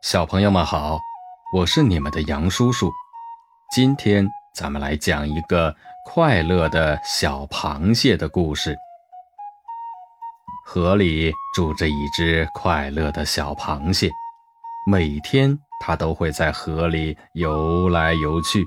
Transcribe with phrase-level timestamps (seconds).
[0.00, 1.00] 小朋友们好，
[1.52, 2.88] 我是你们的杨叔叔。
[3.72, 5.74] 今天咱们来讲一个
[6.04, 8.76] 快乐的小螃蟹的故事。
[10.64, 14.08] 河里住着一只快乐的小螃蟹，
[14.86, 18.64] 每天它都会在河里游来游去，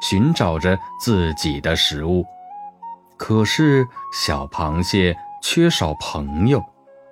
[0.00, 2.24] 寻找着自己的食物。
[3.18, 6.64] 可是小螃蟹缺少朋友，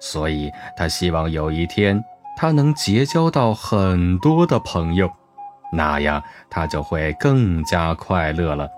[0.00, 2.02] 所以它希望有一天。
[2.36, 5.10] 它能结交到很多的朋友，
[5.72, 8.68] 那样它就会更加快乐了。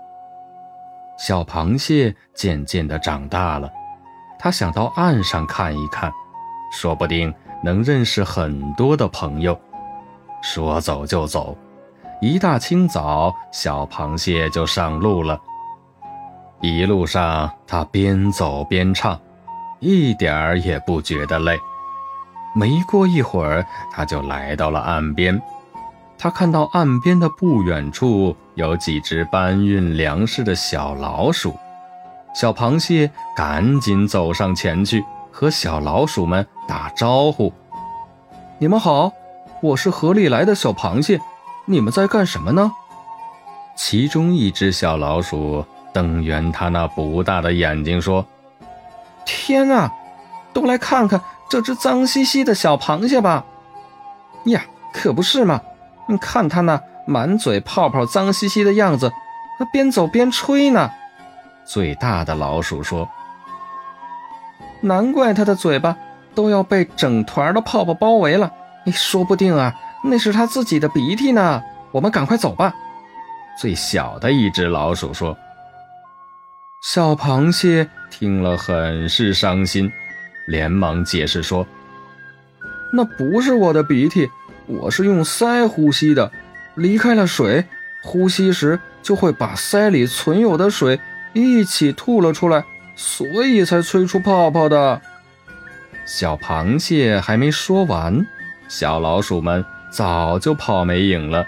[1.17, 3.71] 小螃蟹渐渐地长大了，
[4.37, 6.11] 它想到岸上看一看，
[6.71, 7.33] 说不定
[7.63, 9.57] 能认识很多的朋友。
[10.41, 11.57] 说走就走，
[12.21, 15.39] 一大清早，小螃蟹就上路了。
[16.61, 19.19] 一路上，它边走边唱，
[19.79, 21.57] 一点儿也不觉得累。
[22.55, 25.39] 没过一会儿，他就来到了岸边。
[26.17, 31.53] 他看到岸边的不远处有几只搬运粮食的小老鼠。
[32.33, 37.51] 小螃蟹赶紧走上前去，和小老鼠们打招呼
[38.57, 39.11] ：“你们好，
[39.61, 41.19] 我是河里来的小螃蟹，
[41.65, 42.71] 你们在干什么呢？”
[43.75, 48.25] 其中一只小老鼠瞪圆它那不大的眼睛说
[49.25, 49.93] ：“天啊，
[50.53, 53.45] 都来看看！”这只脏兮兮的小螃蟹吧？
[54.45, 55.61] 呀，可不是嘛！
[56.07, 59.11] 你看它那满嘴泡泡、脏兮兮的样子，
[59.57, 60.91] 它边走边吹呢。
[61.65, 63.09] 最大的老鼠说
[64.81, 65.95] ：“难怪它的嘴巴
[66.35, 68.51] 都要被整团的泡泡包围了。
[68.83, 69.73] 你说不定啊，
[70.03, 71.63] 那是它自己的鼻涕呢。
[71.91, 72.73] 我们赶快走吧。”
[73.59, 75.35] 最小的一只老鼠说
[76.83, 79.91] ：“小螃蟹听了很是伤心。”
[80.45, 81.67] 连忙解释说
[82.93, 84.29] ：“那不是我的鼻涕，
[84.67, 86.31] 我是用鳃呼吸的。
[86.75, 87.65] 离开了水，
[88.03, 90.99] 呼吸时就会把鳃里存有的水
[91.33, 92.63] 一起吐了出来，
[92.95, 95.01] 所以才吹出泡泡的。”
[96.05, 98.25] 小螃蟹还没说完，
[98.67, 101.45] 小老鼠们早就跑没影了。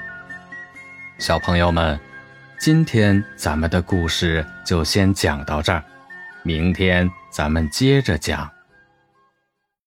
[1.20, 2.00] 小朋友们，
[2.60, 5.84] 今天咱们的故事就先讲到这儿，
[6.42, 8.50] 明天咱们接着讲。